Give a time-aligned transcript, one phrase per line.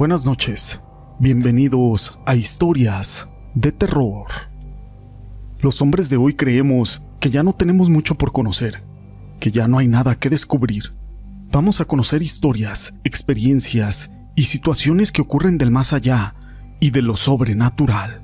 [0.00, 0.80] Buenas noches,
[1.18, 4.28] bienvenidos a Historias de Terror.
[5.58, 8.82] Los hombres de hoy creemos que ya no tenemos mucho por conocer,
[9.40, 10.94] que ya no hay nada que descubrir.
[11.52, 16.34] Vamos a conocer historias, experiencias y situaciones que ocurren del más allá
[16.80, 18.22] y de lo sobrenatural.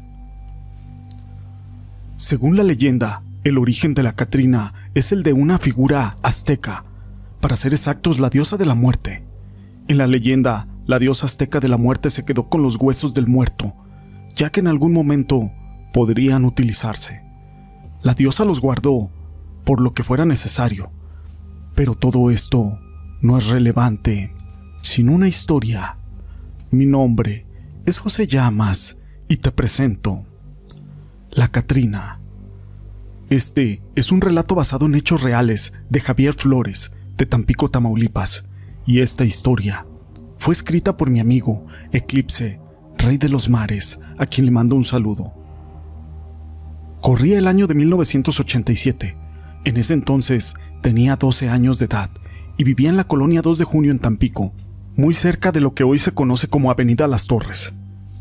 [2.16, 6.86] Según la leyenda, el origen de la Catrina es el de una figura azteca,
[7.38, 9.27] para ser exactos la diosa de la muerte.
[9.88, 13.27] En la leyenda, la diosa azteca de la muerte se quedó con los huesos del
[13.27, 13.75] muerto,
[14.36, 15.50] ya que en algún momento
[15.93, 17.25] podrían utilizarse.
[18.03, 19.11] La diosa los guardó
[19.64, 20.91] por lo que fuera necesario,
[21.75, 22.79] pero todo esto
[23.21, 24.32] no es relevante
[24.79, 25.99] sin una historia.
[26.71, 27.46] Mi nombre
[27.85, 30.25] es José Llamas y te presento
[31.30, 32.20] La Catrina.
[33.28, 38.44] Este es un relato basado en hechos reales de Javier Flores, de Tampico, Tamaulipas,
[38.86, 39.84] y esta historia
[40.47, 42.61] fue escrita por mi amigo Eclipse,
[42.98, 45.33] rey de los mares, a quien le mando un saludo.
[47.00, 49.16] Corría el año de 1987.
[49.64, 52.11] En ese entonces tenía 12 años de edad
[52.56, 54.53] y vivía en la colonia 2 de junio en Tampico,
[54.94, 57.72] muy cerca de lo que hoy se conoce como Avenida Las Torres.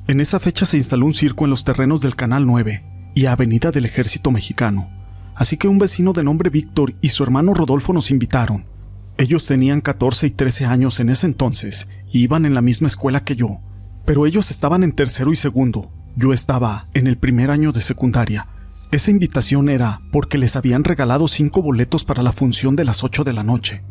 [0.07, 3.69] En esa fecha se instaló un circo en los terrenos del Canal 9 y Avenida
[3.69, 4.89] del Ejército Mexicano,
[5.35, 8.74] así que un vecino de nombre Víctor y su hermano Rodolfo nos invitaron.
[9.17, 13.23] Ellos tenían 14 y 13 años en ese entonces y iban en la misma escuela
[13.23, 13.59] que yo,
[14.03, 15.89] pero ellos estaban en tercero y segundo.
[16.17, 18.47] Yo estaba en el primer año de secundaria.
[18.91, 23.23] Esa invitación era porque les habían regalado cinco boletos para la función de las 8
[23.23, 23.83] de la noche.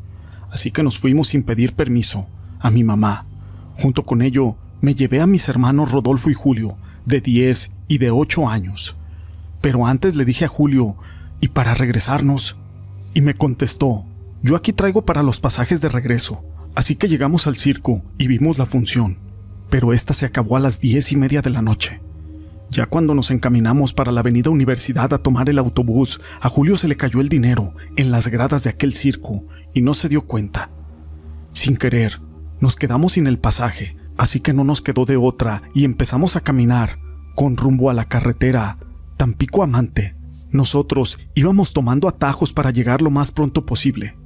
[0.50, 2.26] Así que nos fuimos sin pedir permiso
[2.60, 3.24] a mi mamá.
[3.78, 8.10] Junto con ello, me llevé a mis hermanos Rodolfo y Julio, de 10 y de
[8.10, 8.94] 8 años.
[9.62, 10.96] Pero antes le dije a Julio,
[11.40, 12.56] ¿y para regresarnos?
[13.14, 14.04] Y me contestó,
[14.44, 18.58] yo aquí traigo para los pasajes de regreso, así que llegamos al circo y vimos
[18.58, 19.16] la función,
[19.70, 22.02] pero esta se acabó a las diez y media de la noche.
[22.68, 26.88] Ya cuando nos encaminamos para la avenida Universidad a tomar el autobús, a Julio se
[26.88, 30.70] le cayó el dinero en las gradas de aquel circo y no se dio cuenta.
[31.52, 32.20] Sin querer,
[32.60, 36.42] nos quedamos sin el pasaje, así que no nos quedó de otra y empezamos a
[36.42, 36.98] caminar
[37.34, 38.76] con rumbo a la carretera
[39.16, 40.16] Tampico Amante.
[40.50, 44.18] Nosotros íbamos tomando atajos para llegar lo más pronto posible.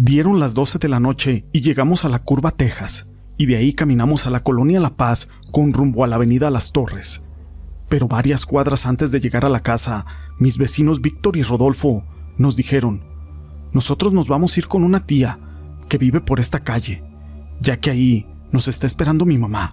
[0.00, 3.72] Dieron las 12 de la noche y llegamos a la curva Texas, y de ahí
[3.72, 7.22] caminamos a la colonia La Paz con rumbo a la avenida Las Torres.
[7.88, 10.06] Pero varias cuadras antes de llegar a la casa,
[10.38, 12.04] mis vecinos Víctor y Rodolfo
[12.36, 13.02] nos dijeron,
[13.72, 15.40] nosotros nos vamos a ir con una tía
[15.88, 17.02] que vive por esta calle,
[17.60, 19.70] ya que ahí nos está esperando mi mamá.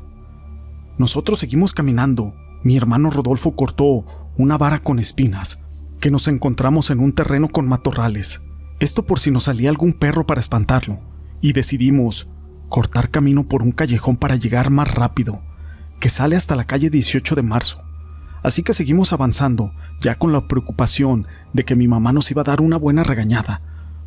[0.97, 2.34] Nosotros seguimos caminando.
[2.64, 4.06] Mi hermano Rodolfo cortó
[4.38, 5.59] una vara con espinas,
[6.00, 8.41] que nos encontramos en un terreno con matorrales.
[8.80, 11.00] Esto por si nos salía algún perro para espantarlo,
[11.40, 12.28] y decidimos
[12.68, 15.41] cortar camino por un callejón para llegar más rápido,
[16.00, 17.81] que sale hasta la calle 18 de marzo.
[18.44, 19.72] Así que seguimos avanzando,
[20.02, 23.62] ya con la preocupación de que mi mamá nos iba a dar una buena regañada,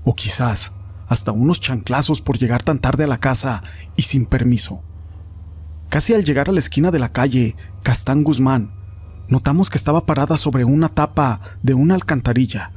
[0.04, 0.72] o quizás
[1.08, 3.62] hasta unos chanclazos por llegar tan tarde a la casa
[3.96, 4.82] y sin permiso.
[5.88, 8.72] Casi al llegar a la esquina de la calle Castán Guzmán,
[9.28, 12.70] notamos que estaba parada sobre una tapa de una alcantarilla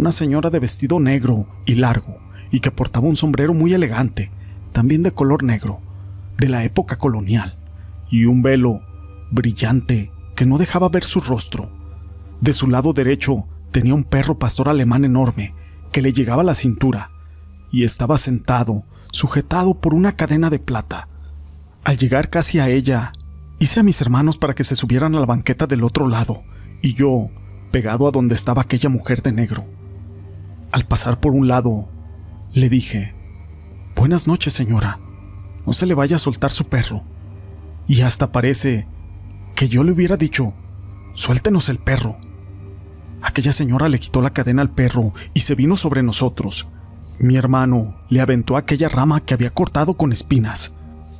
[0.00, 2.16] una señora de vestido negro y largo,
[2.50, 4.30] y que portaba un sombrero muy elegante,
[4.72, 5.80] también de color negro,
[6.38, 7.58] de la época colonial,
[8.10, 8.80] y un velo
[9.30, 11.70] brillante que no dejaba ver su rostro.
[12.40, 15.54] De su lado derecho tenía un perro pastor alemán enorme
[15.92, 17.10] que le llegaba a la cintura,
[17.70, 21.08] y estaba sentado, sujetado por una cadena de plata.
[21.84, 23.12] Al llegar casi a ella,
[23.58, 26.42] hice a mis hermanos para que se subieran a la banqueta del otro lado,
[26.80, 27.28] y yo,
[27.70, 29.66] pegado a donde estaba aquella mujer de negro.
[30.72, 31.88] Al pasar por un lado,
[32.52, 33.14] le dije,
[33.96, 34.98] Buenas noches, señora.
[35.66, 37.02] No se le vaya a soltar su perro.
[37.86, 38.86] Y hasta parece
[39.54, 40.54] que yo le hubiera dicho,
[41.14, 42.16] Suéltenos el perro.
[43.20, 46.68] Aquella señora le quitó la cadena al perro y se vino sobre nosotros.
[47.18, 50.72] Mi hermano le aventó aquella rama que había cortado con espinas.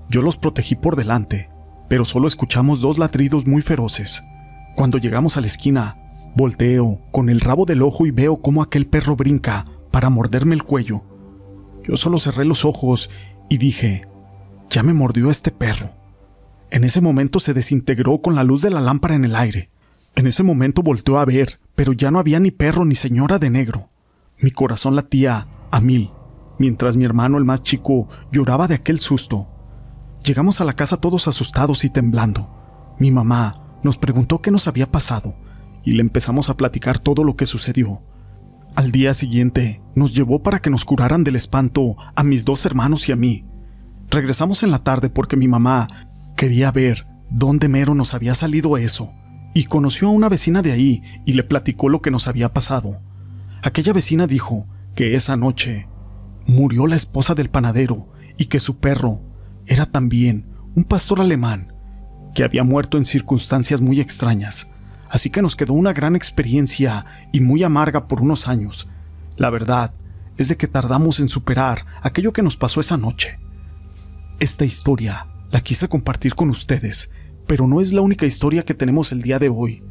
[0.08, 1.50] Yo los protegí por delante,
[1.88, 4.22] pero solo escuchamos dos ladridos muy feroces.
[4.76, 5.98] Cuando llegamos a la esquina,
[6.34, 10.62] Volteo con el rabo del ojo y veo cómo aquel perro brinca para morderme el
[10.62, 11.02] cuello.
[11.84, 13.10] Yo solo cerré los ojos
[13.48, 14.06] y dije,
[14.68, 15.90] ya me mordió este perro.
[16.70, 19.70] En ese momento se desintegró con la luz de la lámpara en el aire.
[20.14, 23.50] En ese momento volteó a ver, pero ya no había ni perro ni señora de
[23.50, 23.88] negro.
[24.38, 26.12] Mi corazón latía a mil,
[26.60, 29.48] mientras mi hermano el más chico lloraba de aquel susto.
[30.24, 32.48] Llegamos a la casa todos asustados y temblando.
[33.00, 35.34] Mi mamá nos preguntó qué nos había pasado
[35.84, 38.02] y le empezamos a platicar todo lo que sucedió.
[38.74, 43.08] Al día siguiente, nos llevó para que nos curaran del espanto a mis dos hermanos
[43.08, 43.44] y a mí.
[44.10, 45.88] Regresamos en la tarde porque mi mamá
[46.40, 49.12] Quería ver dónde mero nos había salido eso,
[49.52, 53.02] y conoció a una vecina de ahí y le platicó lo que nos había pasado.
[53.62, 55.86] Aquella vecina dijo que esa noche
[56.46, 59.20] murió la esposa del panadero y que su perro
[59.66, 61.74] era también un pastor alemán
[62.34, 64.66] que había muerto en circunstancias muy extrañas.
[65.10, 68.88] Así que nos quedó una gran experiencia y muy amarga por unos años.
[69.36, 69.92] La verdad
[70.36, 73.40] es de que tardamos en superar aquello que nos pasó esa noche.
[74.38, 77.10] Esta historia la quise compartir con ustedes,
[77.46, 79.82] pero no es la única historia que tenemos el día de hoy.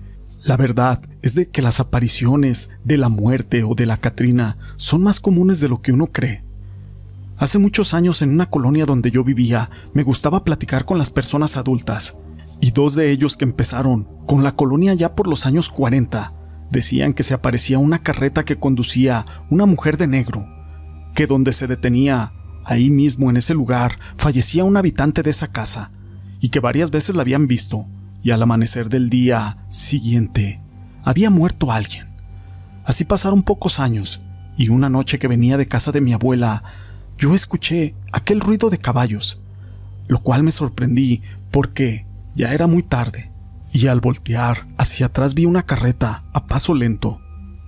[0.45, 5.03] La verdad es de que las apariciones de la muerte o de la Catrina son
[5.03, 6.45] más comunes de lo que uno cree.
[7.37, 11.57] Hace muchos años en una colonia donde yo vivía, me gustaba platicar con las personas
[11.57, 12.15] adultas,
[12.61, 16.33] y dos de ellos que empezaron con la colonia ya por los años 40
[16.69, 20.47] decían que se aparecía una carreta que conducía una mujer de negro,
[21.15, 22.33] que donde se detenía,
[22.63, 25.91] ahí mismo en ese lugar, fallecía un habitante de esa casa,
[26.39, 27.85] y que varias veces la habían visto,
[28.21, 30.61] y al amanecer del día siguiente
[31.03, 32.07] había muerto alguien.
[32.85, 34.21] Así pasaron pocos años,
[34.57, 36.63] y una noche que venía de casa de mi abuela,
[37.17, 39.41] yo escuché aquel ruido de caballos,
[40.07, 41.21] lo cual me sorprendí
[41.51, 42.05] porque
[42.35, 43.31] ya era muy tarde,
[43.73, 47.19] y al voltear hacia atrás vi una carreta a paso lento.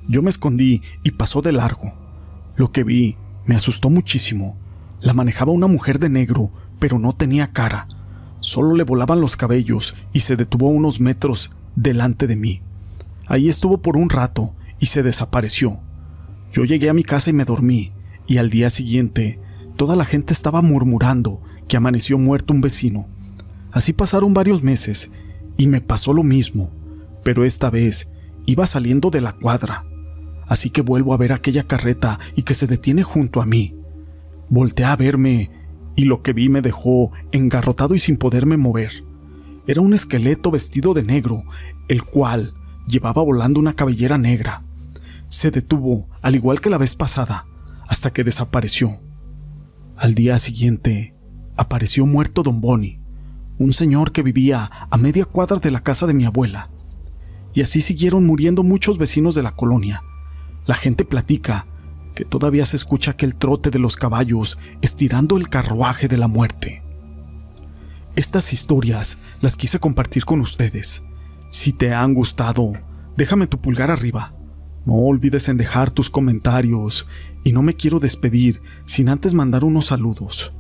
[0.08, 1.94] Yo me escondí y pasó de largo.
[2.56, 4.58] Lo que vi me asustó muchísimo.
[5.00, 7.88] La manejaba una mujer de negro, pero no tenía cara.
[8.40, 12.62] Solo le volaban los cabellos y se detuvo unos metros delante de mí.
[13.28, 15.80] Ahí estuvo por un rato y se desapareció.
[16.52, 17.94] Yo llegué a mi casa y me dormí,
[18.28, 19.40] y al día siguiente
[19.78, 23.08] toda la gente estaba murmurando que amaneció muerto un vecino.
[23.72, 25.12] Así pasaron varios meses
[25.58, 26.72] y me pasó lo mismo,
[27.24, 28.08] pero esta vez
[28.46, 29.86] iba saliendo de la cuadra.
[30.48, 33.76] Así que vuelvo a ver aquella carreta y que se detiene junto a mí.
[34.50, 35.50] Volteé a verme
[35.96, 39.06] y lo que vi me dejó engarrotado y sin poderme mover.
[39.68, 41.44] Era un esqueleto vestido de negro,
[41.88, 42.54] el cual
[42.88, 44.64] llevaba volando una cabellera negra.
[45.28, 47.46] Se detuvo, al igual que la vez pasada,
[47.88, 49.00] hasta que desapareció.
[49.96, 51.16] Al día siguiente,
[51.56, 53.01] apareció muerto don Bonnie,
[53.62, 56.70] un señor que vivía a media cuadra de la casa de mi abuela.
[57.54, 60.04] Y así siguieron muriendo muchos vecinos de la colonia.
[60.66, 61.68] La gente platica
[62.16, 66.84] que todavía se escucha aquel trote de los caballos estirando el carruaje de la muerte.
[68.16, 71.04] Estas historias las quise compartir con ustedes.
[71.50, 72.74] Si te han gustado,
[73.16, 74.34] déjame tu pulgar arriba.
[74.86, 77.08] No olvides en dejar tus comentarios
[77.44, 80.52] y no me quiero despedir sin antes mandar unos saludos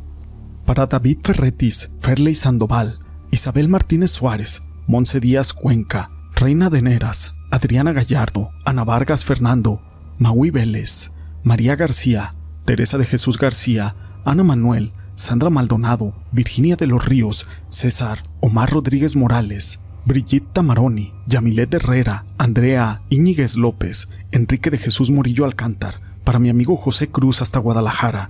[0.66, 3.00] para David Ferretis, Ferley Sandoval,
[3.32, 9.82] Isabel Martínez Suárez, Monse Díaz Cuenca, Reina de Neras, Adriana Gallardo, Ana Vargas Fernando,
[10.18, 11.12] Maui Vélez,
[11.44, 12.34] María García,
[12.66, 19.16] Teresa de Jesús García, Ana Manuel, Sandra Maldonado, Virginia de los Ríos, César, Omar Rodríguez
[19.16, 26.50] Morales, Brigitte Maroni, Yamilet Herrera, Andrea Íñiguez López, Enrique de Jesús Murillo Alcántar, para mi
[26.50, 28.30] amigo José Cruz hasta Guadalajara,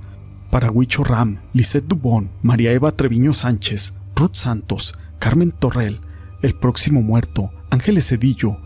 [0.52, 6.02] para Huicho Ram, Lisette Dubón, María Eva Treviño Sánchez, Ruth Santos, Carmen Torrel,
[6.42, 8.58] El Próximo Muerto, Ángeles Cedillo,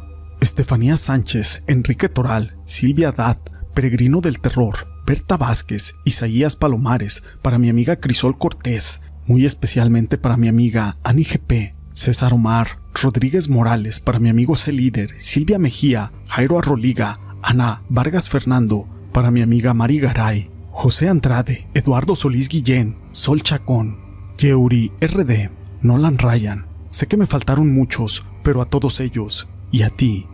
[0.42, 3.38] Estefanía Sánchez, Enrique Toral, Silvia Dad,
[3.74, 10.38] Peregrino del Terror, Berta Vázquez, Isaías Palomares, para mi amiga Crisol Cortés, muy especialmente para
[10.38, 14.72] mi amiga Ani GP, César Omar, Rodríguez Morales, para mi amigo C.
[14.72, 21.70] Líder, Silvia Mejía, Jairo Arroliga, Ana Vargas Fernando, para mi amiga Mari Garay, José Andrade,
[21.74, 23.98] Eduardo Solís Guillén, Sol Chacón,
[24.38, 25.50] Yeuri RD,
[25.82, 26.68] Nolan Ryan.
[26.90, 30.28] Sé que me faltaron muchos, pero a todos ellos y a ti,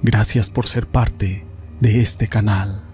[0.00, 1.44] gracias por ser parte
[1.80, 2.91] de este canal.